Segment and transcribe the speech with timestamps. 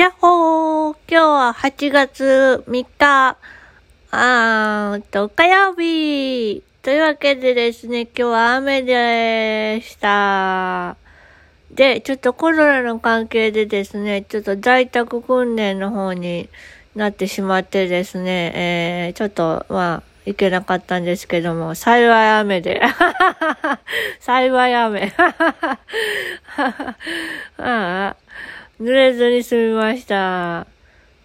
[0.00, 3.36] やっほー今日は8月3日、
[4.10, 10.96] あーと、火曜日というわけでですね、今日は雨でした。
[11.70, 16.48] で、ちょっとコロナの関係でですね、ちょっと在宅訓練の方に
[16.94, 22.80] なってしまってですね、えー、ちょっと、まあ、行けなかったんですけども、幸い雨で。
[24.18, 25.12] 幸い雨。
[26.56, 26.96] あ
[27.58, 28.16] あ
[28.80, 30.66] 濡れずに済みました。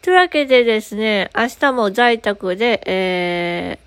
[0.02, 3.80] というわけでですね、明日も在宅で、え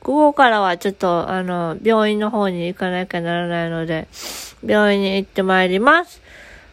[0.00, 4.06] ー、午後からはちょっと、あの、病院の方に行かなきゃならないので、
[4.64, 6.22] 病院に行ってまいります。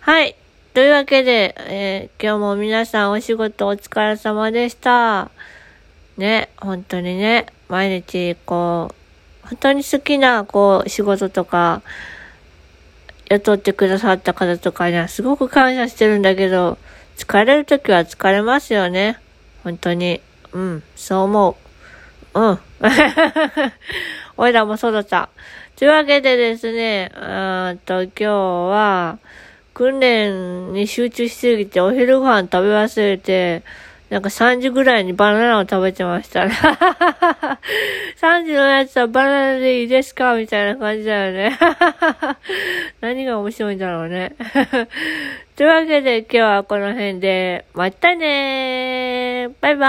[0.02, 0.36] はい。
[0.76, 5.32] というわけで、えー、今日も皆さんお仕事お疲れ様でした。
[6.18, 11.82] ね、本当にね、毎日、こう、本当に好きな、こう、仕事とか、
[13.30, 16.78] 雇ってくださった方とかにはすごく感謝してるんだけど、
[17.18, 19.20] 疲れるときは疲れますよね。
[19.64, 20.22] 本当に。
[20.54, 21.58] うん、そう思
[22.34, 22.40] う。
[22.40, 22.60] うん。
[24.38, 25.30] おいらもそうだった。
[25.76, 29.18] というわけでですね、うーんと、今日は、
[29.74, 33.64] 訓練に集中しすぎてお昼ご飯食べ忘れて、
[34.16, 36.54] なんか3時ぐらいにバナナを食べてましたね。
[38.22, 40.38] 3時のやつはバナナでいいですか？
[40.38, 41.60] みたいな感じだよね。
[43.02, 44.34] 何が面白いんだろうね。
[45.58, 49.88] というわけで今日はこの辺で、またねーバイバ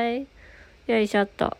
[0.00, 0.22] ー
[0.88, 1.56] イよいしょっと。